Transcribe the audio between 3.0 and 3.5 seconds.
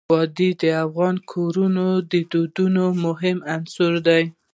مهم